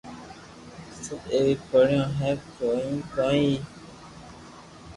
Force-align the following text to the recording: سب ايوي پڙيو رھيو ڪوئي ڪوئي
سب 1.03 1.19
ايوي 1.33 1.53
پڙيو 1.69 2.01
رھيو 2.17 2.37
ڪوئي 2.57 2.89
ڪوئي 3.15 3.47